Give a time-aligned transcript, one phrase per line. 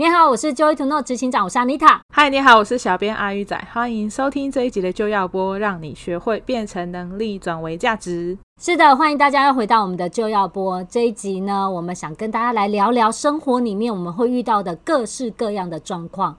[0.00, 2.00] 你好，我是 Joy to Know 执行长，我是 Anita。
[2.08, 8.38] 嗨，你好，我是小编阿鱼仔，欢迎收听这一集的就要播，让你学会变成能力转为价值。
[8.58, 16.34] 是的，欢迎大家又回到我们的就要播这一集呢，我们想跟大家来聊聊生活里面我们会遇到的各式各样的状况。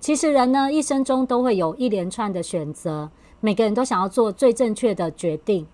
[0.00, 5.64] 其实人呢，一生中都会有一连串的选择，每个人都想要做最正确的决定。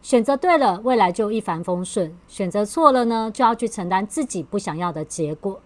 [0.00, 5.60] 选择对了，未来就一帆风顺；选择错了呢，就要去承担自己不想要的结果。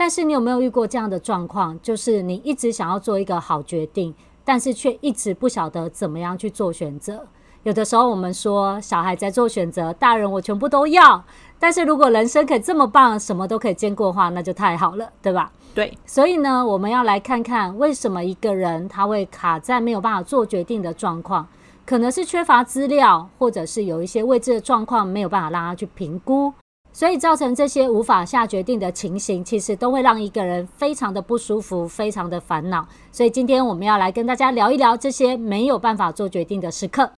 [0.00, 1.78] 但是你有没有遇过这样的状况？
[1.82, 7.26] 就是你一直想要做一个好决定，但是却一直不晓得怎么样去做选择。
[7.64, 11.22] 有的时候我们说小孩在做选择，大人我全部都要。
[11.58, 15.52] 但是如果人生可以这么棒，什么都可以兼顾的话，那就太好了，对吧？
[15.74, 15.92] 对。
[16.06, 21.46] 所以呢，我们要来看看为什么一个人他会卡在没有办法做决定的状况，
[21.84, 26.50] 可能是缺乏资料，或者是有一些未知的状况没有办法让他去评估。
[26.92, 32.86] 所以造成这些无法下决定的情形，其实都会让一个人非常的不舒服，非常的烦恼。
[33.12, 37.10] 所以今天我们要来跟大家聊一聊这些没有办法做决定的时刻。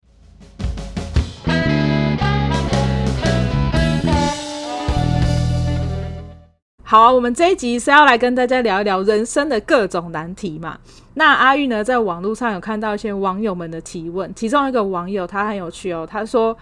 [6.83, 10.79] 好啊，我们这一集是要来跟大家聊一聊人生的各种难题嘛。
[11.15, 16.55] 那阿玉呢，在网络上有看到一些网友们的提问，其中一个网友他很有趣哦，他说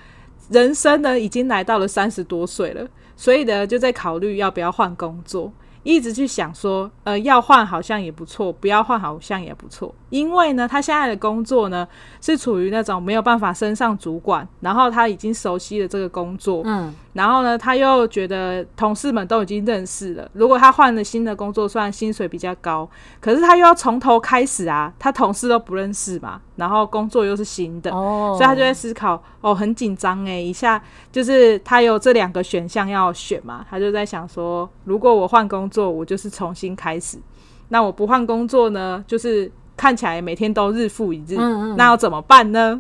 [0.49, 2.87] 人生呢已经来到了三十多岁了。
[3.21, 9.95] 所以呢，就在考虑要不要换工作，一直去想说，呃，要换好像也不错，不要换好像也不错。
[10.11, 11.87] 因为呢，他现在的工作呢
[12.21, 20.29] 是处于那种没有办法升上主管，然后他已经熟悉了这个工作，嗯，然后呢，他又觉得同事们都已经认识了。
[20.33, 22.89] 如果他换了新的工作，虽然薪水比较高，
[23.21, 37.17] 可是他又要从头开始啊，他同事都不认识嘛，然后工作又是新的，哦，所以他就在思考，哦，很紧张诶，一下就是他有这两个选项要选嘛，他就在想说，如果我换工作，我就是重新开始，
[37.69, 39.51] 那我不换工作呢，就是。
[39.77, 42.79] 看起来每天都日复一日，嗯嗯，那要怎么办呢？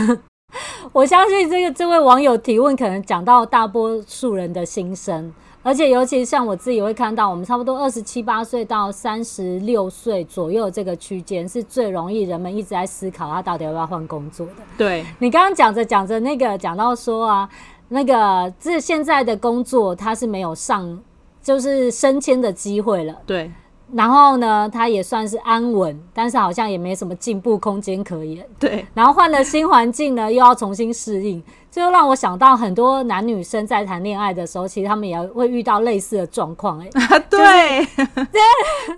[0.92, 5.32] 我相信这个这位网友提问可能讲到大多数人的心声，
[5.62, 14.52] 而且尤其像我自己会看到，我们差不多二十七八岁到三十六岁左右这个区间是最容易人们一直在思考他到底要不要换工作的。
[14.76, 17.48] 对，你刚刚讲着讲着那个讲到说啊，
[17.88, 21.00] 那个这现在的工作他是没有上
[21.42, 23.14] 就是升迁的机会了。
[23.26, 23.50] 对。
[23.92, 28.46] 然后呢，他也算是安稳，但是好像也没什么进步空间可言。
[28.56, 28.86] 对。
[28.94, 31.42] 然后换了新环境呢，又要重新适应，
[31.72, 36.78] 就让我想到很多男女生在谈恋爱的时候，其实他们也会遇到类似的状况。
[36.78, 37.84] 哎， 啊，对，
[38.14, 38.40] 对，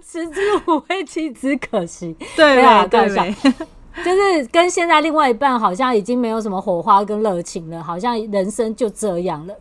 [0.04, 2.14] 食之无味，弃之可惜。
[2.36, 3.08] 对啊，对，
[4.04, 9.54] 就是跟现在另外一半好像已经没有什么火花跟热情了，好像人生就这样了，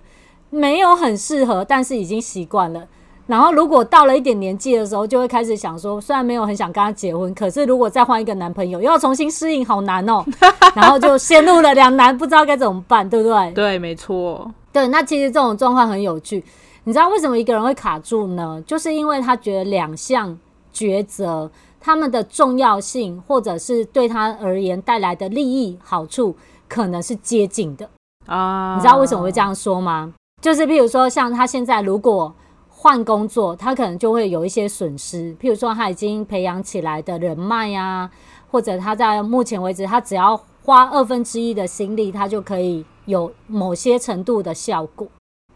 [0.52, 2.88] 没有很适合，但是已经习惯了。
[3.28, 10.24] 然后，如果到了一点年纪的时候，就会开始想说，虽然没有很想跟他结婚，可是如果再换一个男朋友，又要重新适应，好难哦。
[10.76, 13.52] 然后就陷入了两难，不知道该怎么办，对不对？
[13.54, 14.52] 对，没错。
[14.74, 16.44] 对，那其实这种状况很有趣。
[16.84, 18.62] 你知道为什么一个人会卡住呢？
[18.68, 20.38] 就是因为他觉得两项
[20.74, 26.36] 抉择，他们的重要性，或者是对他而言带来的利益好处，
[26.68, 27.88] 可能是接近的
[28.26, 28.76] 啊。
[28.76, 30.14] 你知道为什么会这样说吗？
[30.42, 32.34] 就是譬如说，像他现在如果
[32.68, 38.10] 换工作，他可能就会有一些损失，譬如说他已经培养起来的人脉呀，
[38.50, 45.08] 或者他在目前为止，他只要花二分之一的心力，他就可以有某些程度的效果。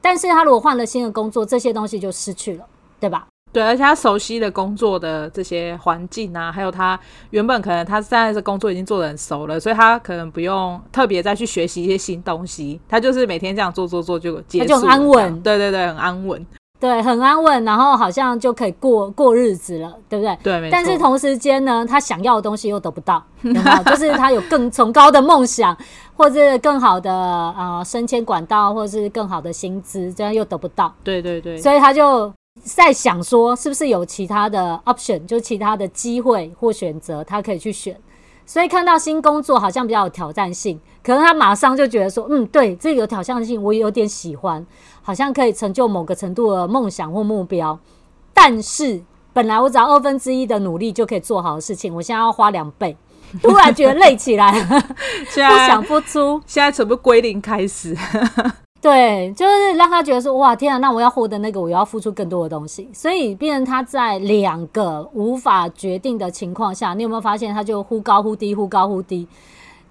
[0.02, 2.66] 但是他如果换了新的工作，这些东西就失去了，
[3.00, 3.28] 对吧？
[3.56, 7.00] 对，而且他熟悉的工作的这些环境啊，还有他
[7.30, 15.42] 原本可能他现在的工作已经做的很熟了，所以他可能不用特别再去学习一些新东西，他就是每天这样做做做就结束，他就很安稳。
[15.42, 16.46] 对对对，很安稳。
[16.78, 20.38] 对，很安稳，然后好像就可以过过日子了，对不对？
[20.44, 23.84] 对，但是同时间呢，他想要的东西又得不到，有没有？
[23.90, 25.76] 就是他有更崇高的梦想，
[26.16, 30.94] 或者更好的呃升迁管道，或者是更好的薪资，这样又得不到。
[31.02, 31.58] 对对对。
[31.58, 32.32] 所以他就
[32.64, 37.96] 在想说，是不是有其他的 option，就其他的机会或选择，他可以去选。
[38.46, 44.66] 所以看到新工作好像比较有挑战性，可能他马上就觉得说，嗯，对，这个有挑战性，我有点喜欢，
[45.02, 47.78] 好像可以成就某个程度的梦想或目标。
[48.34, 49.02] 但是
[49.34, 52.96] 本来我只要二分之一的努力就可以做好的事情，我现在要花两倍，
[53.42, 54.52] 突然觉得累起来，
[55.30, 57.98] 现在不想付出，现在全部归零开始。
[58.86, 69.28] 对，就是让他觉得说，哇，天啊，那我要获得那个，我要付出更多的东西，所以变成他在两个无法决定的情况下，你有没有发现，他就忽高忽低，忽高忽低，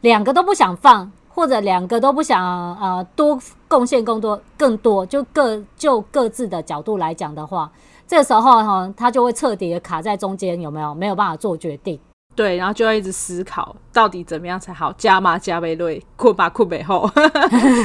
[0.03, 2.41] 两个都不想放，或者两个都不想
[2.77, 3.37] 呃多
[3.67, 7.69] 贡献更多更多，就各就各自的角度来讲的话，
[8.07, 10.95] 这个时候哈，他就会彻底的卡在中间，有没有？
[10.95, 11.99] 没有办法做决定。
[12.37, 14.93] 对，然后就要一直思考，到底怎么样才好？
[14.95, 15.39] 加吗？
[15.39, 16.51] 加倍累，困吧？
[16.51, 17.09] 困背后。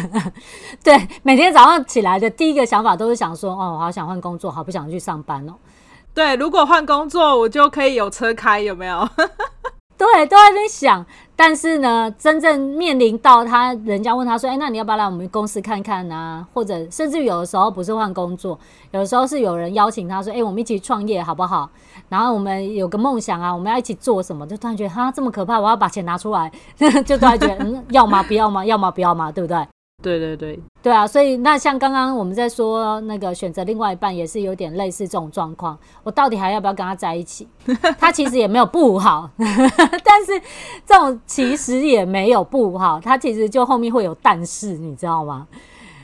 [0.84, 5.54] 对，每天早上起来的第一个想法都是想说，哦，我好想换工作，好不想去上班哦。
[6.14, 9.08] 对，如果换工作，我就可以有车开，有没有？
[10.00, 11.06] 对，都在那想。
[11.36, 18.58] 但是呢，真正面临到他，人家问他说：“哎，那你要不要来我们公司看看呢？”或者甚至有的时候不是换工作，
[18.92, 21.70] 有的时候是有人邀请他说：“哎，我们一起创业好不好？”
[22.08, 24.48] 然后我们有个梦想啊，我们要一起做什么？
[24.48, 26.50] 就突然觉得哈，这么可怕，我要把钱拿出来，
[27.06, 28.24] 就突然觉得嗯，要吗？
[28.24, 28.66] 不要吗？
[28.66, 28.90] 要吗？
[28.90, 29.30] 不要吗？
[29.32, 29.68] 对不对？
[30.02, 35.78] 对对对，对啊，所以那像刚刚我们在说那个选择另外一半，也是有点类似这种状况。
[36.04, 37.48] 我到底还要不要跟他在一起？
[38.00, 40.42] 他其实也没有不好， 但是
[40.86, 45.48] 这种其实也没有不好，他其实就后面会有但是，你知道吗？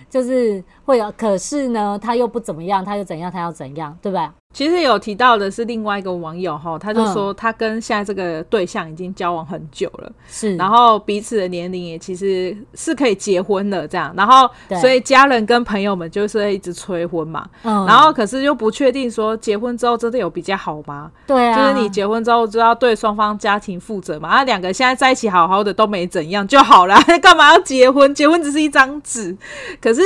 [0.09, 4.33] 就是会有，可是呢，他又不怎么样，他又怎样，他要怎样，对吧？
[4.55, 14.49] 其实有提到的是另外一个网友哈，他就说他跟现在这个对象已经交往很久了，是，然后彼此的年龄也其实是可以结婚的这样，然后
[14.79, 21.11] 所以家人跟朋友们就是一直催婚嘛，嗯，然后可是又不确定说结婚之后真的有比较好吗？
[21.27, 28.15] 对啊，就是你结婚之后就要对双方家庭负责嘛，啊，两个现在在一起好好的都没怎样就好了， 干嘛要结婚？
[28.15, 29.35] 结婚只是一张纸，
[29.81, 30.01] 可是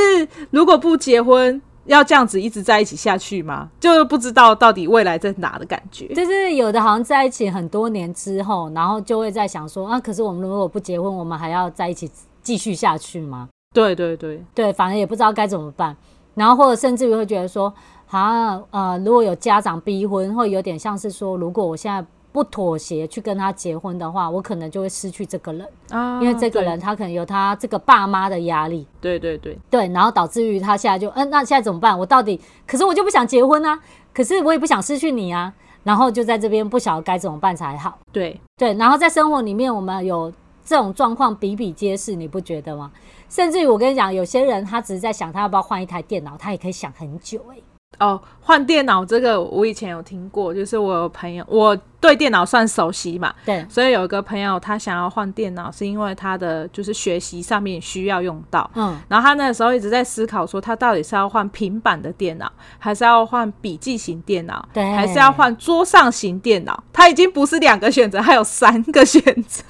[0.49, 1.61] 如果不结婚。
[1.89, 3.69] 要这样子一直在一起下去吗？
[3.79, 6.07] 就是不知道到底未来在哪的感觉。
[6.13, 12.09] 就是有的好像在一起很多年之后，然后就会在想说啊，可是我们如果不结婚，我们还要在一起
[12.41, 13.49] 继续下去吗？
[13.73, 15.95] 对对对对，反正也不知道该怎么办。
[16.35, 17.73] 然后或者甚至于会觉得说，
[18.09, 22.05] 啊呃，如果有家长逼婚，会有点像是说，如果我现在。
[22.39, 31.99] 不妥协去跟他结婚的话，我可能就会失去这个人啊，因为这个人他可能有他这个爸妈的压力，对对对对，然后导致于他现在就嗯，那现在怎么办？
[31.99, 33.77] 我到底可是我就不想结婚啊，
[34.13, 35.53] 可是我也不想失去你啊，
[35.83, 37.99] 然后就在这边不晓得该怎么办才好。
[38.13, 40.31] 对对，然后在生活里面我们有
[40.63, 42.89] 这种状况比比皆是，你不觉得吗？
[43.27, 47.61] 甚至于我跟你讲，有些人他只是在想他要不要换一台电脑，他也可以想很久欸。
[47.99, 51.77] 哦，换电脑这个我以前有听过，就是我有朋友我。
[52.01, 53.33] 对电脑算熟悉嘛？
[53.45, 58.69] 对，所以有一个朋友他想要换电脑，是因为他的就是学习上面需要用到。
[58.75, 66.81] 嗯，然后他那个时候一直在思考说，他到底是要换平板的电脑，还是要换笔记型电脑，对，还是要换桌上型电脑？
[66.93, 69.63] 他已经不是两个选择，还有三个选择。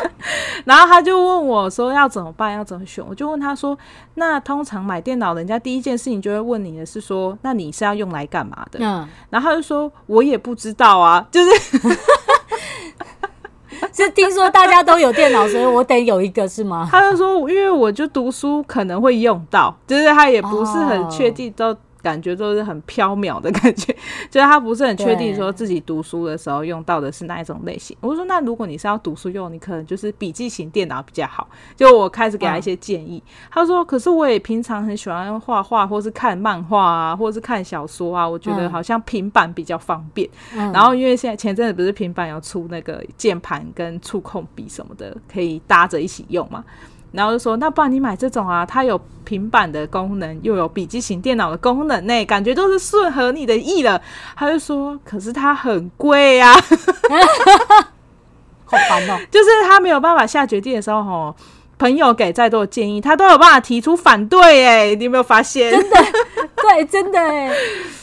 [0.64, 3.04] 然后他就问我说要怎么办，要怎么选？
[3.06, 3.76] 我就问他说，
[4.14, 8.78] 那通常买电脑，人家第一件事情就会问你的是说，那你是要用来干嘛的？
[8.82, 11.57] 嗯，然后他就说，我也不知道啊，就是。
[13.92, 16.88] 是听说大家都有电脑，所以我得有一个是吗？
[16.90, 21.76] 他就说，因为我就读书可能会用到，就是他也不是很确定都。
[22.02, 23.92] 感觉都是很飘渺的感觉，
[24.30, 27.96] 就是他不是很确定说自己读书的时候用到的是哪一种类型。
[28.00, 31.48] 我说，那如果你是要读书用，你可能就是笔记型电脑比较好。
[31.76, 40.28] 就我开始给他一些建议，他说：“可是我也平常很喜欢画画，或是看漫画啊，或是看小说啊，我觉得好像平板比较方便。
[40.54, 46.64] 然后因为现在前阵子不是平板有出那个键盘跟触控笔什么的，可以搭着一起用嘛。”
[47.12, 54.00] 然后就说，那不然你买这种啊，它有平板的功能，又有笔记型电脑的功能呢，感觉都是顺合你的意了。
[54.36, 56.54] 他就说，可是它很贵呀，
[58.64, 59.18] 好烦哦。
[59.30, 61.34] 就是他没有办法下决定的时候，吼。
[61.78, 64.66] 朋友给再多的建议，他都有办法提出反对。
[64.66, 65.70] 哎，你有没有发现？
[65.70, 65.96] 真的，
[66.68, 67.18] 对，真的。
[67.18, 67.50] 哎，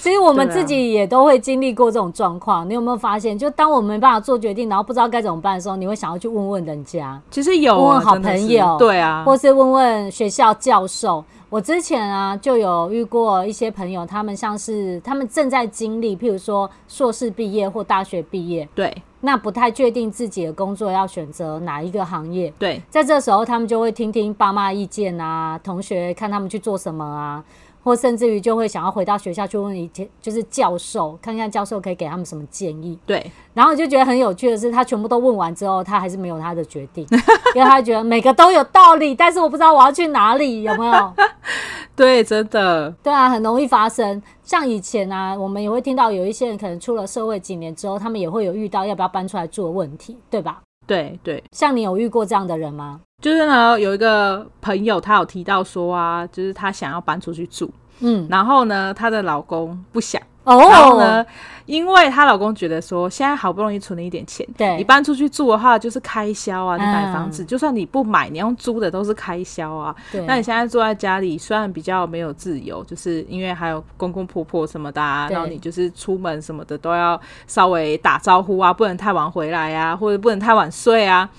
[0.01, 2.67] 其实我们自己也都会经历过这种状况。
[2.67, 3.38] 你有没有发现？
[3.38, 7.22] 就当我们没办法做决定，然后不知道该怎么办的时候，你会想要去问问人家。
[7.29, 11.24] 其实有啊，问问好朋友，对啊，或是问问学校教授。
[11.48, 18.93] 我之前啊，就有遇过一些朋友，他们像是他们正在经历，譬如说硕士毕业或大学毕业，对。
[19.22, 27.43] 那不太确定自己的工作要选择哪一个行业，对，在这时候他们就会听听爸妈意见啊，同学看他们去做什么啊，
[27.86, 33.32] 或甚至于就会想要回到学校去问一些，就是教授看看教授可以给他们什么建议，对。
[33.54, 37.06] 然后就觉得很有趣的是，他全部都问完之后，他还是没有他的决定，
[37.54, 41.13] 因为他觉得每个都有道理，但是我不知道我要去哪里，有没有？
[41.96, 44.20] 对，真的，对啊，很容易发生。
[44.44, 50.62] 像以前啊，我们也会听到有一些人可能出了社会几年之后，他们也会有遇到要不要搬出来住的问题，对吧？
[50.86, 51.44] 对对。
[51.51, 53.01] 像你有遇过这样的人吗？
[53.22, 61.25] 就是呢，有一个朋友，他有提到说啊，就是她想要搬出去住，嗯，然后呢，她的老公不想，哦，然后呢，
[61.66, 69.94] 因为她老公觉得说，现在好不容易存了一点钱，对，你搬出去住的话就是开销啊，你买房子，嗯、就算你不买，你用租的都是开销啊。
[70.12, 81.30] 对，那你现在住在家里，虽然比较没有自由，就是因为还有公公婆婆什么的啊，然后你就是出门什么的都要稍微打招呼啊，不能太晚回来啊，或者不能太晚睡啊。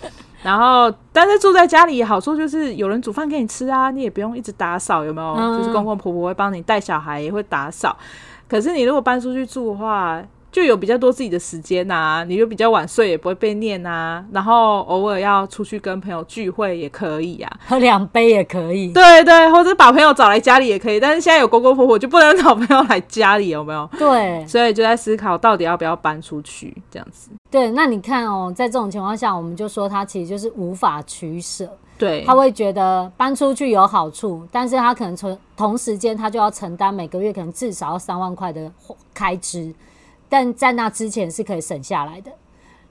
[0.43, 5.35] 然后，但是住在家里好处就是有人煮饭给你吃啊，你也不用一直打扫，有没有？
[5.35, 7.97] 嗯、就是公公婆婆会帮你带小孩，也会打扫。
[8.49, 10.23] 可是你如果搬出去住的话，
[10.57, 14.25] 就有比较多自己的时间呐、啊，你就比较晚睡，也不会被念呐、啊。
[14.33, 18.91] 然后偶尔要出去跟朋友聚会也可以啊，喝两杯也可以。
[18.91, 20.99] 对对，或者把朋友找来家里也可以。
[20.99, 23.87] 但是现在有公公婆婆，就不能找朋友来家里，有没有？
[23.99, 27.29] 对，所以就在思考到底要不要搬出去这样子。
[27.51, 31.69] 对，那你看哦，在这种情况下，我们就说他其实就是无法取舍。
[31.99, 38.73] 对，他会觉得搬出去有好处，但是他可能从同时间他就要承担每个月可能至少要三万块的
[39.13, 39.71] 开支。
[40.37, 42.31] 但在那之前是可以省下来的。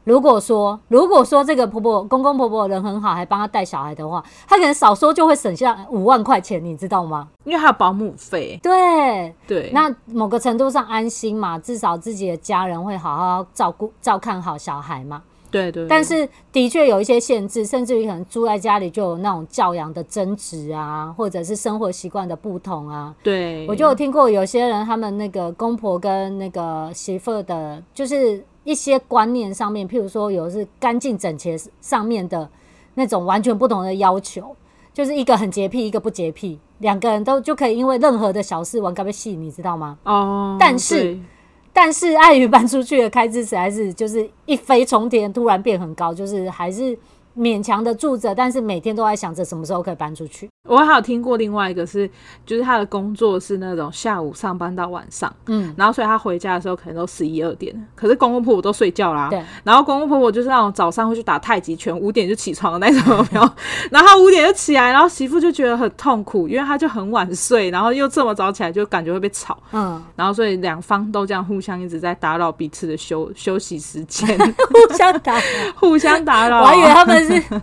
[0.04, 7.28] 如果说，如果说这个婆婆公公婆婆人很好，还帮他带小孩的话，他可能少说就会省下五万块钱，你知道吗？
[7.44, 8.60] 因为还有保姆费。
[8.64, 15.22] 对对，那某个程度上安心嘛，至少自己的家人会好好照顾、照看好小孩嘛。
[15.56, 15.88] 对，对对。
[15.88, 23.16] 但是的确有一些限制，甚至于可能住在家里就有那种教养的争执啊，或者是生活习惯的不同啊。
[23.24, 28.44] 对，我就有听过有些人他们那个公婆跟那个媳妇的，就是。
[28.66, 32.50] 一些观念上面，譬如说有的是干净整洁上面的
[32.96, 34.56] 那种完全不同的要求，
[34.92, 40.00] 就是一个很洁癖，一个不洁癖，两个人都就可以因为任何的小事玩个戏，你知道吗？
[40.02, 41.16] 哦，但是
[41.78, 46.98] 但是碍于搬出去的开支实在是就是一飞冲天，突然变很高，就是还是
[47.38, 50.50] 勉强的住着，但是每天都在想着什么时候可以搬出去。
[50.66, 52.10] 我还有听过另外一个是，
[52.46, 63.26] 就是他的工作是那种下午上班到晚上，嗯，然后所以他回家的时候可能都十一二点，可是公公婆婆都睡觉啦，对，然后公公婆婆就是那种早上会去打太极拳，五点就起床的那种？
[63.92, 74.28] 然后他五点就起来，然后媳妇就觉得很痛苦，因为他就很晚睡，然后又这么早起来，就感觉会被吵，嗯，然后所以两方都这样互相一直在打扰彼此的休休息时间，
[74.74, 75.40] 互相打，
[75.78, 77.62] 互相打扰，我还以为他们是，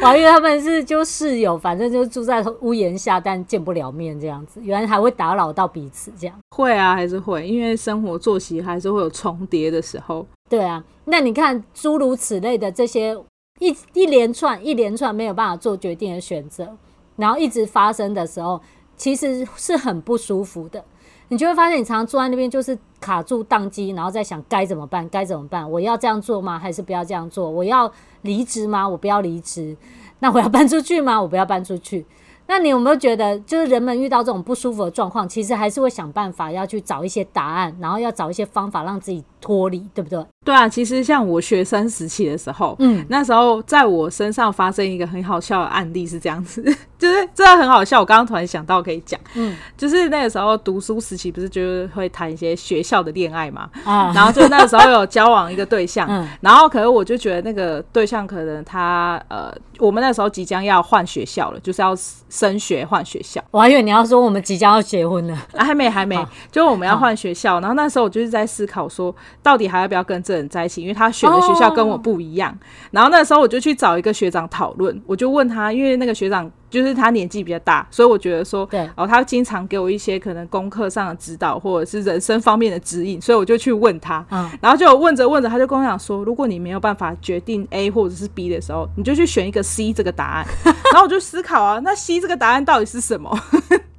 [0.00, 2.35] 我还以为他们是就室友，反正就住在。
[2.42, 10.26] 在屋檐下，但见不了面，这样子，原来还会打扰到彼此，这样会啊，还是会，因为生活作息还是会有重叠的时候。
[10.48, 13.16] 对啊，那你看诸如此类的这些
[13.58, 16.76] 一一连串一连串没有办法做决定的选择，
[17.16, 18.60] 然后一直发生的时候，
[18.96, 20.84] 其实是很不舒服的。
[21.28, 25.08] 你就会发现，你常常坐在那边就是卡住宕机，然后在想该怎么办？
[25.08, 25.68] 该怎么办？
[25.68, 26.56] 我要这样做吗？
[26.56, 27.50] 还是不要这样做？
[27.50, 27.90] 我要
[28.22, 28.88] 离职吗？
[28.88, 29.76] 我不要离职？
[30.20, 31.20] 那我要搬出去吗？
[31.20, 32.06] 我不要搬出去？
[32.48, 40.24] 那你有没有觉得，就是人们遇到这种不舒服的状况，其实还是会想办法要去找一些答案，然后要找一些方法让自己脱离，对不对？
[40.46, 46.62] 对啊，其实像我学生时期的时候，嗯，那时候在我身上发生一个很好笑的案例是这样子，
[46.96, 47.98] 就是真的很好笑。
[47.98, 61.92] 我刚刚突然想到可以讲，嗯，就是那个时候读书时期不是就是会谈一些学校的恋爱嘛，啊，然后就那个时候有交往一个对象，嗯，然后可是我就觉得那个对象可能他呃，我们那时候即将要换学校了，就是要
[62.30, 63.42] 升学换学校。
[63.50, 69.12] 我还以为你要说我们即将要结婚了，啊，还没还没，啊，就我们要换学校，然后那时候我就是在思考说，
[69.42, 70.82] 到底还要不要跟这人在一起？
[70.82, 72.56] 因为他选的学校跟我不一样。
[72.90, 84.24] 然后那时候我就去找一个学长讨论，我就问他，因为那个学长就是他年纪比较大，所以我觉得说，对，哦，他经常给我一些可能功课上的指导，或者是人生方面的指引，所以我就去问他。
[84.30, 90.46] 嗯，然后就问着问着，他就跟我讲说，如果你没有办法决定 A 或者是 B 的时候，你就去选一个 C 这个答案。
[90.64, 93.30] 然后我就思考啊，那 C 这个答案到底是什么？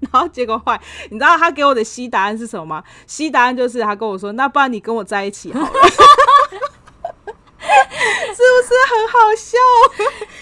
[0.12, 5.68] 然后结果坏，你知道他给我的 C 答案是什么吗？C 答案就是他跟我说，那不然你跟我在一起好了。
[7.60, 9.58] 是不是很好笑？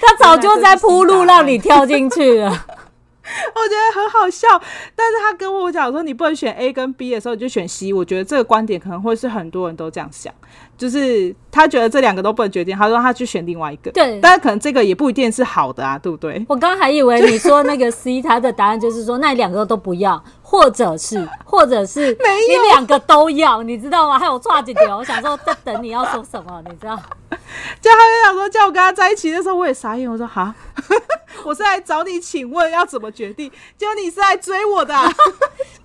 [0.01, 4.47] 他早就在铺路让你跳进去了，我觉得很好笑。
[4.95, 7.93] 但是他跟我讲说，你不能选 A 跟 B 的时候，你就选 C。
[7.93, 10.33] 我觉得这个观点可能会是很多人都这样想。
[10.77, 13.89] 就是他觉得这两个都不能决定，他说他去选另外一个。
[13.91, 16.45] 对，但是可能这个也不一定是好的啊，对不对？
[16.49, 24.19] 我刚刚还以为你说那个 C，他的答案就是说，那两个都不要，或者是， 或者是你两个都要，你知道吗？
[24.19, 26.99] 还有差几点，我想说在等你要说什么，你知道？
[27.81, 30.53] 就他就想说叫我跟他在一起的时候，我也傻眼，我说哈，
[31.45, 35.09] 我是来找你请问要怎么决定，结果你是来追我的啊。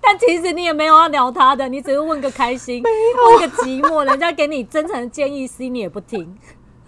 [0.03, 6.35] 但其实你也没有要聊他的，你只是问个开心，问个寂寞，人家给你真诚的建议，C 你也不听，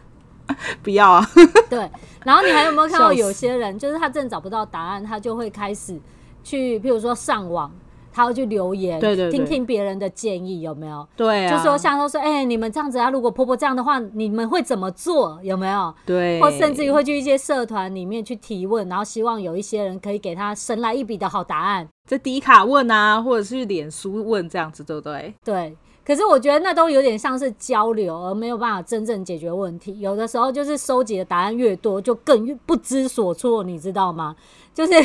[0.82, 1.24] 不要啊。
[1.70, 1.89] 对，
[2.25, 6.00] 然后你还有没有看到有些人，就是他真的找不到答案，他就会开始
[6.44, 7.72] 去，譬如说上网
[8.12, 11.08] 他会去留言，对对对，听听别人的建议有没有？
[11.15, 15.39] 对啊，就说像说说，哎、欸，你们这样子啊，如果婆婆这样的话，你们会怎么做？
[15.44, 15.94] 有没有？
[16.06, 21.88] 对，或甚至于会去一些社团里面去提问，然后希望有一些人可以给他神来一笔的好答案。
[22.08, 25.34] 在迪卡问啊，或者是脸书问这样子，对不对？
[25.44, 25.77] 对。
[26.05, 30.00] 可是我觉得那都有点像是交流，而没有办法真正解决问题。
[30.00, 34.36] 有的时候就是收集的答案越多，就更越不知所措，你知道吗？
[34.74, 35.00] 就是对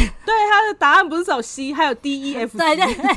[0.51, 2.57] 他的答案不是只有 C，还有 D、E、F。
[2.57, 3.15] 对对对，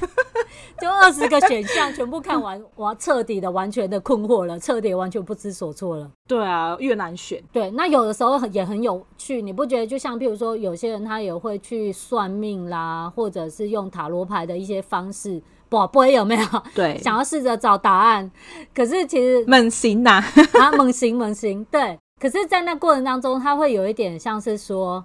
[0.82, 6.12] 就二十个选项全部看完，我彻底的完全的困惑了，彻底完全不知所措了。
[6.28, 7.42] 对啊，越难选。
[7.54, 9.88] 对，那有的时候也很有趣，你不觉得？
[9.88, 15.42] 就像譬如说，有些人他也会去算命啦，或者是用塔罗牌的一些方式。
[15.72, 16.46] 不，不会有没有？
[16.76, 18.30] 对，想要试着找答案，
[18.76, 20.22] 可是其实猛行呐，
[20.60, 21.98] 啊， 猛行猛行，对。
[22.20, 25.04] 可是，在那过程当中，他会有一点像是说，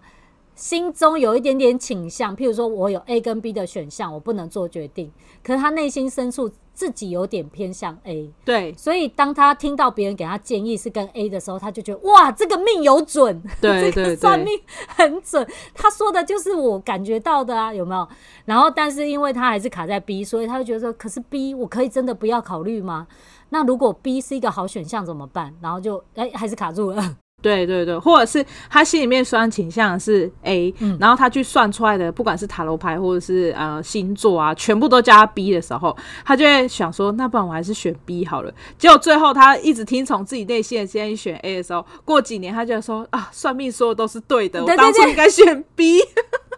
[0.57, 5.13] 心中有一点点倾向，譬如说我有 A 跟 B 的选项，我不能做决定，
[5.45, 6.51] 可是他内心深处。
[6.77, 18.07] 自己有点偏向 A，对，所以当他听到别人给他建议是跟 A 的时候，他就觉得哇，这个命有准，对， 这个算命很准，他说的就是我感觉到的啊，有没有？
[18.45, 23.07] 然后，但是因为他还是卡在 B，所以他就觉得说，可是 B 我可以真的不要考虑吗？
[23.49, 25.55] 那如果 B 是一个好选项怎么办？
[25.63, 27.17] 然后就哎，还是卡住了。
[27.43, 38.52] 对对对，或者是他心里面虽然倾向是 A，、嗯、然后他去算出来的，不管是塔罗牌或者是呃星座啊，全部都加 B 的时候，他就会想说，那不然我还是选 B 好了。
[38.78, 46.00] 结果最后他一直听从自己内心的建议选 A 的时候，过几年他就说啊，算命说的都是对的，我当初应该选 B，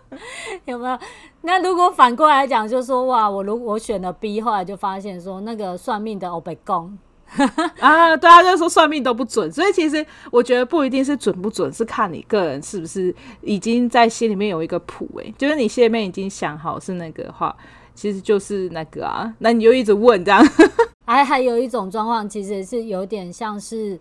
[0.65, 0.99] 有没有？
[1.43, 6.97] 那如果反过来讲，就说哇，我如果我选了 B，后来就发现说那个算命的欧北贡。
[7.81, 17.55] 啊，对啊，就是说算命都不准，所以其实我觉得不一定是准不准，是看你个人是不是已经在心里面有一个谱，哎，就是你心里面已经想好是那个的话，
[17.95, 20.43] 其实就是那个啊， 那你就一直问这样。
[21.07, 23.99] 还还有一种状况，其实是有点像是，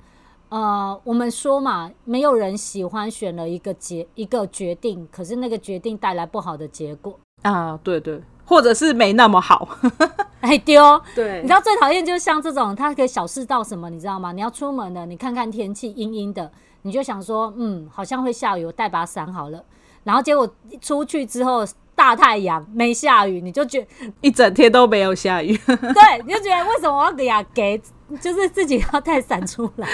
[0.49, 8.21] 呃，我们说嘛，没有人喜欢选了一个结一个决定，可是那个决定带来不好的结果啊，对对。
[8.47, 9.67] 或者是没那么好，
[10.39, 14.31] 哎丢，对，你知道最讨厌就是像这种，他可以小事到什么，你知道吗？
[14.31, 16.49] 你要出门了，你看看天气阴阴的，
[16.83, 19.61] 你就想说，嗯，好像会下雨，我带把伞好了。
[20.05, 23.87] 然后结果出去之后大太阳没下雨，你就觉得
[24.21, 27.77] 一整天都没有下雨， 对，你就觉得为什么我要给呀给，
[28.21, 29.85] 就是自己要带伞出来。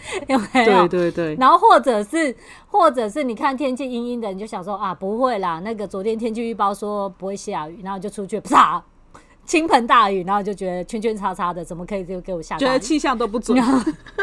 [0.28, 0.88] 有没有？
[0.88, 1.34] 对对对。
[1.36, 2.34] 然后或者是，
[2.68, 5.60] 或者是你看天气阴阴的，你就想说啊，不会啦。
[5.60, 8.82] 那个昨天天气预报说不会下雨，然后就出去，啪，
[9.44, 12.56] 倾盆大雨，然后就觉得圈圈叉叉的，怎么可以就给我下？
[12.58, 13.58] 觉得气象都不准。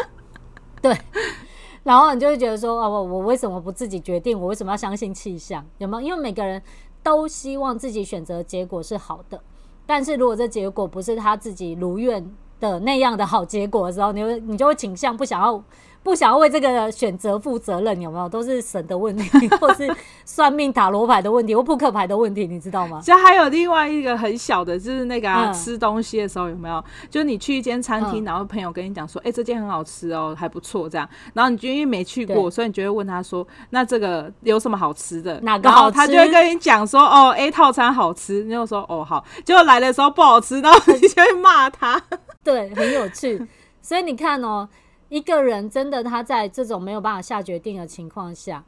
[0.81, 0.97] 对。
[1.83, 4.39] 然后你就会觉得说，哦，我我为什么不自己决定？
[4.39, 5.65] 我为什么要相信气象？
[5.77, 6.07] 有没有？
[6.07, 6.61] 因为每个人
[7.01, 9.41] 都希望自己选择结果是好的，
[9.85, 12.29] 但是如果这结果不是他自己如愿。
[12.59, 15.61] 的那样的好结果的时候，你会你就会倾向不想要。
[16.01, 18.27] 不想要为这个选择负责任，有没有？
[18.29, 19.87] 都是神的问题， 或是
[20.25, 22.99] 算命塔罗牌的问题，或扑克牌的问题，你知道吗？
[23.03, 26.83] 其实还有另外一个很小的，就是那个、啊嗯、吃东西的时候有没有？
[27.09, 35.39] 就是你去一间餐厅，然后朋友跟你讲说：“哎、这间很好吃哦，还不错。”这样，然后你就因为没去过，所以你就会问他说：“那这个有什么好吃的？
[35.41, 42.01] 哪个好吃？”他就会跟你讲说：“哦，A 套餐好吃。”你就说：“哦，好。”结果来的时候不好吃，然后 你就会骂他。
[42.43, 43.45] 对，很有趣。
[43.81, 44.67] 所以你看哦。
[45.09, 48.63] 一个人真的他在这种没有办法下决定的情况下，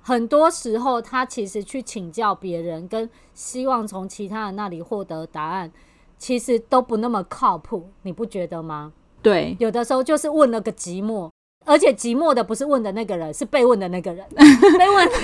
[0.00, 5.70] 很多时候他其实去请教别人，跟希望从其他人那里获得答案，
[6.16, 8.92] 其实都不那么靠谱，你不觉得吗？
[9.22, 11.30] 对，有的时候就是问了个寂寞，
[11.64, 14.26] 而且寂寞的不是问的那个人，是被问的那个人，
[14.78, 15.08] 被问。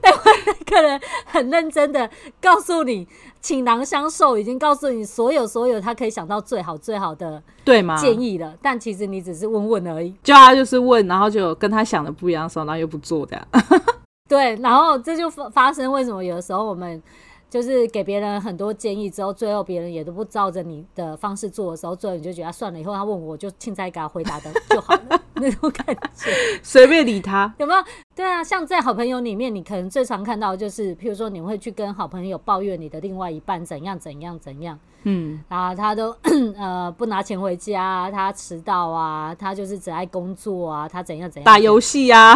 [0.00, 2.08] 被问那个人很认真的
[2.40, 3.08] 告诉你，
[3.40, 10.14] 倾囊相授，已经告诉你所有所有他可以想到最好最好的对吗建议了，但其实你只是问问而已。
[10.22, 13.48] 叫他就是问，然后就跟他想的不一样的时候，然后又不做的。
[14.28, 17.02] 对，然后这就发发生为什么有的时候我们。
[17.50, 26.30] 就是给别人很多建议之后，最后别人也都不照着你的方式做的时候，最后你就觉得算了，以后他问我就现在给他回答的就好了，那种感觉，
[26.62, 27.80] 随便理他有没有？
[28.20, 36.14] 对啊，像在好朋友里面，你可能最常看到就是，譬如说你会去跟好朋友抱怨你的另外一半怎样怎样怎样，嗯，然后他都
[36.58, 42.34] 呃不拿钱回家，他迟到啊，他就是只爱工作啊，他怎样怎样打游戏啊。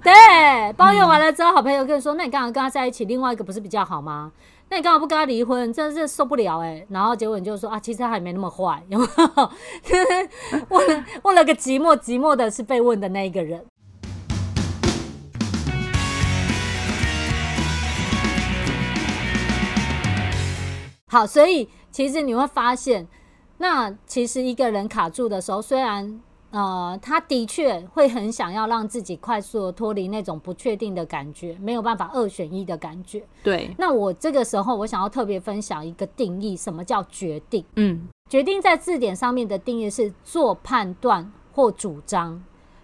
[0.00, 3.04] 对，抱怨完了之后，好朋友跟你说：“那你干嘛跟他在一起？
[3.04, 4.30] 另外一个不是比较好吗？
[4.68, 5.72] 那你干嘛不跟他离婚？
[5.72, 9.50] 真的是受不了哎、欸！”然后结果你就说：“啊，其实他还没那么坏，有没有？
[10.70, 13.64] 问了问了个寂寞，寂寞的是被问的那一个人。”
[21.10, 23.04] 好，所以其实你会发现，
[23.58, 26.20] 那其实一个人卡住的时候，虽然
[26.52, 33.24] 呃，他的确会很想要让自己快速的脱离那种不确定的感觉，没有办法二选一的感觉。
[33.42, 33.74] 对。
[33.76, 37.64] 那我这个时候，我想要特别分享一个定义，什么叫决定？
[37.74, 42.40] 嗯，决定在字典上面的定义是做判断或主张。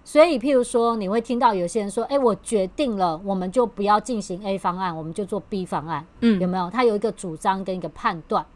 [0.07, 6.71] 所以，譬如说，你会听到有些人说：“哎，我决定了，我们就不要进行 A 方案，我们就做 B 方案。”嗯，有没有？
[6.71, 8.47] 他有一个主张跟一个判断。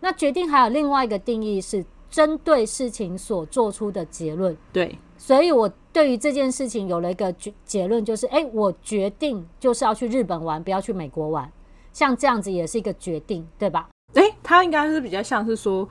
[0.00, 1.86] 那决定还有另外一个定义是。
[2.10, 11.48] 针对事情所做出的结论，对，所以我对于这件事情有了一个结结论，就是，哎，我决定就是要去日本玩，不要去美国玩，
[11.92, 13.88] 像这样子也是一个决定，对吧？
[14.14, 15.88] 哎，他应该是比较像是说。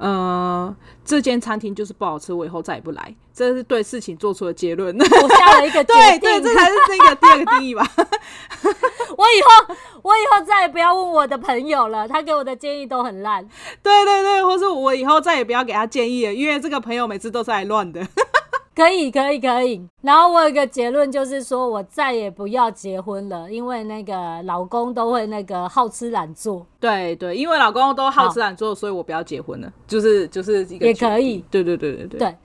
[0.00, 3.14] 呃，这间餐厅就是不好吃，我以后再也不来。
[3.34, 4.98] 这是对事情做出的结论。
[4.98, 7.86] 我下了一个决定，对对，这才是这个第二个定义吧。
[9.16, 13.46] 我以后，我以后再也不要问我的朋友了，他给我的建议都很烂。
[13.82, 18.00] 对对对，或是我以后再也不要给他建议了，因为这个朋友每次都是来乱的。
[18.74, 19.86] 可以，可以，可以。
[20.02, 26.66] 然后我有一个结论，就是说我再也不要结婚了，因为那个老公都会那个好吃懒做。
[26.78, 29.72] 对对，因为老公都好吃懒做，所以我不要结婚了。
[29.86, 31.44] 就是就是一个也可以。
[31.50, 32.18] 对对对对对。
[32.20, 32.36] 对。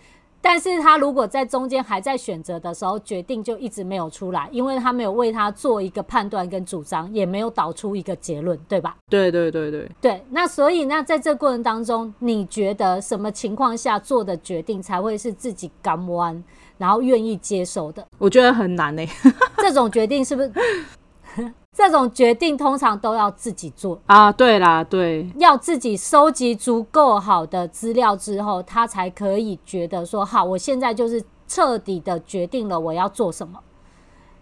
[0.48, 8.96] 但是他如果在中间还在选择的时候，决定就一直没有出来，因为他没有为他做一个判断跟主张，也没有导出一个结论，对吧？
[9.10, 10.24] 对对对对对。
[10.30, 16.44] 那所以那在这过程当中，你觉得什么情况下做的决定才会是自己敢弯，
[16.78, 18.06] 然后愿意接受的？
[18.20, 19.32] 我觉得很难呢、欸。
[19.58, 20.52] 这种决定是不是？
[21.78, 33.60] 这种决定通常都要自己做啊，对啦，对，要自己收集足够好的资料之后，他才可以觉得说，好，我现在就是彻底的决定了我要做什么。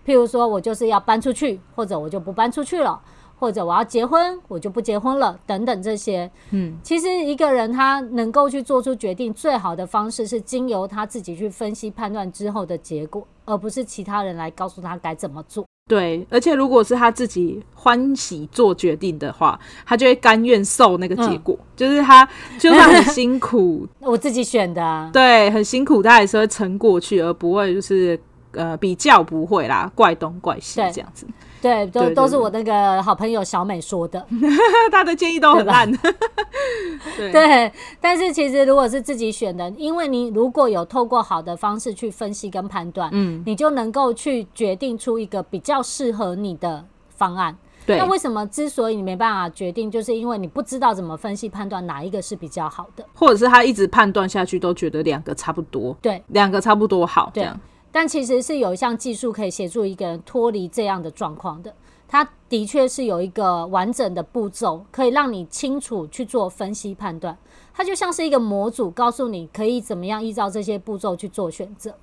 [0.05, 3.01] 譬如说，我就是要搬出去，或者我就不搬出去了，
[3.39, 6.29] 或者我要结婚，我就不结婚了，等等这些。
[6.51, 15.65] 嗯，其实一个人他能够去做出决定，最好的方式是经由他自己去分析判断之后的结果，而不是其他人来告诉他该怎么做。
[15.85, 21.57] 对，而且如果是他自己欢喜做决定的话，他就会甘愿受那个结果。
[21.59, 28.19] 嗯、就是他就算很辛苦， 我自己选的、啊， 对，很辛苦，他也是会撑过去，而不会就是
[28.53, 31.27] 呃比较不会啦，怪东怪西这样子。
[31.63, 34.27] 对，都都是我那个好朋友小美说的，
[34.91, 35.89] 她的建议都很烂。
[37.15, 37.71] 对，对，
[38.01, 46.83] 但是其实如果是自己选的，因为你如果有透过好的方式去分析跟判断，嗯，你就能够去决定出一个比较适合你的
[47.15, 47.55] 方案。
[47.85, 57.57] 对，那为什么之所以你没办法决定，就是因为你不知道怎么分析判断哪一个是比较好的，或者是他一直判断下去都觉得两个差不多，对，两个差不多好，这样。
[57.93, 61.73] 但其实是有一项技术可以协助一个人脱离这样的状况的。
[62.07, 67.37] 它的确是有一个完整的步骤，可以让你清楚去做分析判断。
[67.73, 71.95] 它就像是一个模组，告诉你可以怎么样依照这些步骤去做选择。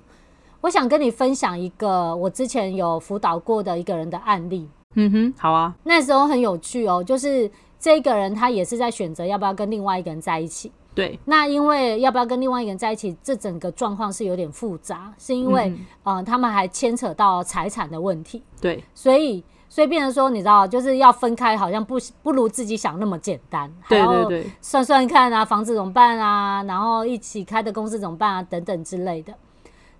[0.61, 4.67] 我想跟你分享一个我之前有辅导过的一个人的案例。
[4.95, 5.75] 嗯哼，好啊。
[5.83, 7.49] 那时候很有趣哦，就是
[7.79, 10.71] 这个人他也是在选择要不要跟另外一个人在一起。
[10.93, 15.69] 对，那因为要不要跟另外一个人在一起，这整个状况是有点复杂，是因为
[16.03, 18.43] 嗯、呃，他们还牵扯到财产的问题。
[18.59, 23.73] 对，所以所以变成说，你知道，就是要分开，好像不不如自己想那么简单。
[23.87, 26.61] 对对对，算算看啊，房子怎么办啊？
[26.63, 28.43] 然后一起开的公司怎么办啊？
[28.43, 29.33] 等等之类的。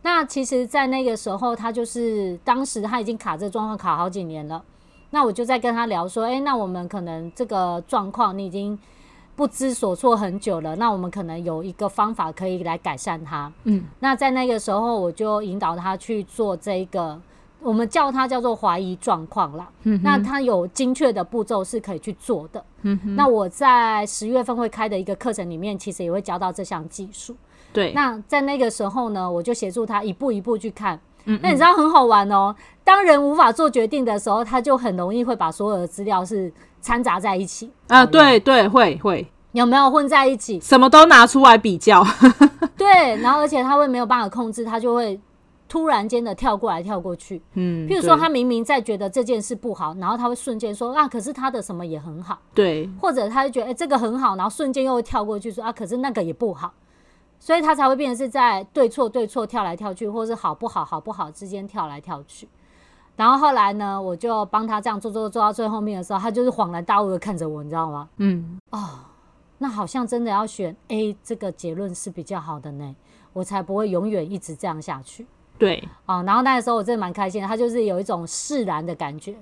[0.01, 4.61] 那其实，在那个时候，他就是当时他已经卡这状况卡好几年了。
[5.11, 8.77] 那我就在跟他聊说，哎，那我们可能这个状况你已经。
[9.41, 13.51] 不知所措很久了，那我们可能有一个方法可以来改善它。
[13.63, 17.19] 嗯，那在那个时候，我就引导他去做这个，
[17.59, 19.67] 我们叫它叫做怀疑状况啦。
[19.81, 22.63] 嗯，那他有精确的步骤是可以去做的。
[22.83, 27.35] 嗯，那我在十月份会开的一个课程里面，其实也会教到这项技术。
[27.73, 30.99] 对，那在那个时候呢，我就协助他一步一步去看。
[31.25, 32.55] 嗯，那你知道很好玩哦。
[32.83, 36.53] 当人无法做决定的时候，他就很容易会把所有的资料是。
[36.83, 40.59] 掺杂在一起啊，对对，会会有没有混在一起？
[40.59, 42.03] 什么都拿出来比较，
[42.77, 45.19] 对，然后而且他会没有办法控制，他就会
[45.67, 56.73] 突然间的跳过来跳过去，嗯，譬如说他明明在觉得这件事不好，然后他会瞬间说啊，可是他的什么也很好，对，或者他就觉得哎、欸、这个很好，然后瞬间又会跳过去说啊，可是那个也不好，
[57.39, 62.47] 所以他才会变成是在对错对错跳来跳去，或是好不好好不好之间跳来跳去。
[63.17, 68.07] 然后后来呢，我就帮他这样做做做到最后面的时候，他就是恍然大悟的看着我，你知道吗？
[68.17, 68.79] 嗯，哦，
[69.61, 72.95] 那好像真的要选 A 这个结论是比较好的呢，
[73.31, 75.27] 我才不会永远一直这样下去。
[75.59, 79.35] 对，啊，然后那个时候我真的蛮开心的，他就是有一种释然的感觉。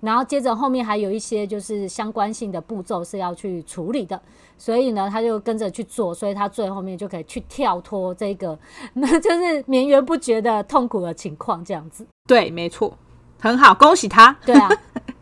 [0.00, 4.20] 然后接着后面还有一些就是相关性的步骤是要去处理的，
[4.56, 8.56] 所以呢，他就跟着去做，所以他最后面就可以去跳脱这个，
[8.92, 12.06] 那就是绵延不绝的痛苦的情况，这样子。
[12.28, 12.96] 对，没错，
[13.40, 14.36] 很好，恭喜他。
[14.46, 14.68] 对啊，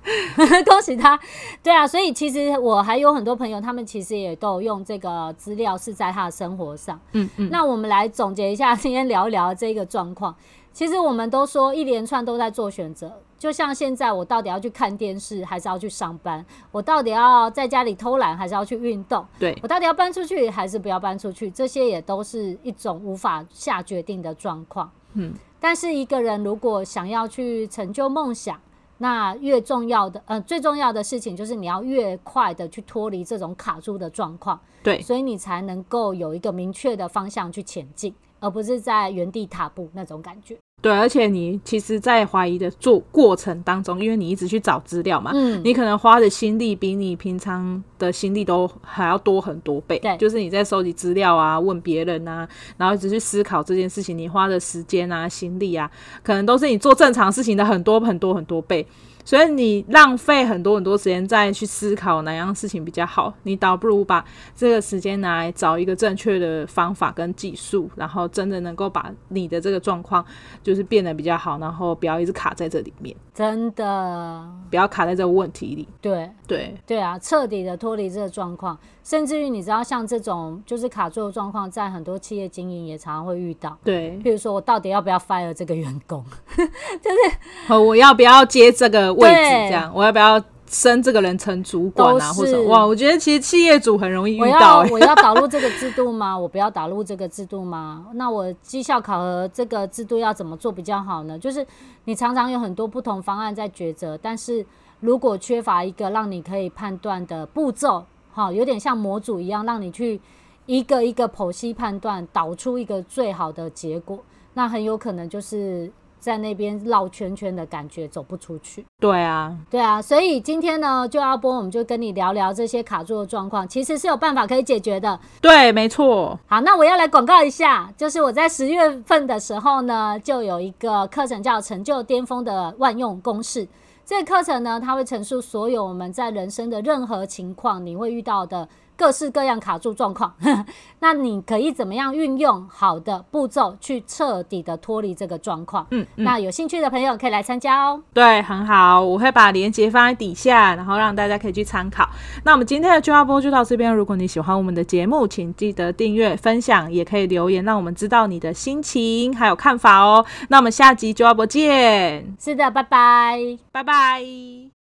[0.67, 1.19] 恭喜他。
[1.63, 7.01] 对啊，所以其实我还有很多朋友，他们其实也都有用这个资料是在他的生活上。
[7.13, 7.49] 嗯嗯。
[7.51, 10.35] 那我们来总结一下，今天聊一聊这个状况。
[10.73, 16.43] 其实我们都说一连串都在做选择，就像现在我到底要去看电视还是要去上班？
[16.71, 19.23] 我到底要在家里偷懒还是要去运动？
[19.39, 21.51] 对，我到底要搬出去还是不要搬出去？
[21.51, 24.91] 这些也都是一种无法下决定的状况。
[25.13, 28.59] 嗯，但是一个人如果想要去成就梦想，
[29.03, 34.59] 那越重要的，呃，最重要的事情就是你要越快的去脱离这种卡住的状况。
[34.83, 38.15] 对，所以你才能够有一个明确的方向去前进。
[38.43, 40.59] 而不是在原地踏步那种感觉。
[40.83, 49.99] 对，而且你其实，在怀疑的做过程当中，因为你一直去找资料嘛，嗯，你可能花的心力比你平常的心力都还要多很多倍。
[50.01, 55.89] 对，就是你在收集资料啊，问别人啊，然后一直去思考这件事情，你花的时间啊、心力啊，
[56.25, 58.85] 可能都是你做正常事情的很多很多很多倍。
[59.25, 70.25] 所以你浪费很多很多时间再去思考哪样事情比较好，你倒不如把这个时间拿来找一个正确的方法跟技术，然后真的能够把你的这个状况
[70.63, 73.17] 就是变得比较好，然后不要一直卡在这里面。
[73.35, 75.89] 真的，不要卡在这个问题里。
[76.01, 83.77] 对对对啊，彻底的脱离这个状况，甚至于你知道，像这种就是卡住的状况，在很多企业经营也常常会遇到。
[83.85, 86.25] 对，比如说我到底要不要 fire 这个员工，
[86.57, 89.35] 就是我要不要接这个位置，
[89.69, 94.91] 这样我要不要升这个人成主管啊，或者哇，我觉得其实企业主很容易遇到、欸。
[94.91, 96.37] 我要我要导入这个制度吗？
[96.39, 98.07] 我不要导入这个制度吗？
[98.15, 101.39] 那我绩效考核这个制度要怎么做比较好呢？
[101.39, 101.67] 就是。
[102.05, 104.67] 你常常有很多不同方案在抉择，但是
[104.99, 110.21] 如果缺乏一个让你可以判断的步骤，哈，有点像模组一样，让你去
[110.67, 114.19] 一个一个剖析判断，导出一个最好的结果，
[114.55, 115.93] 那很有可能就是。
[116.23, 118.87] 在那边绕圈圈的感觉，走不出去。
[119.01, 125.19] 对啊，对啊，所以今天呢，就阿波，我们就跟你聊聊这些卡住的状况，其实是有办法可以解决的。
[125.41, 126.39] 对，没错。
[126.47, 133.67] 好，那我要来广告一下，就是我在十月份的时候呢，就有一个课程叫《成就巅峰的万用公式》。
[134.05, 138.69] 这个课程呢，它会陈述所有我们在人生的任何情况，你会遇到的。
[138.97, 140.35] 各式各样卡住状况，
[141.01, 145.87] 那你可以怎么样运用好的步骤去彻底的脱离这个状况？
[145.91, 148.03] 嗯，嗯，那有兴趣的朋友可以来参加哦。
[148.13, 152.09] 对，很好，我会把链接放在底下，然后让大家可以去参考。
[152.45, 153.93] 那我们今天的就要播就到这边。
[153.93, 160.25] 如果你喜欢我们的节目，请记得订阅、分享，也可以留言，让我们知道你的心情还有看法哦。
[160.49, 162.35] 那我们下集就要播见。
[162.39, 164.82] 是的，拜拜，拜拜。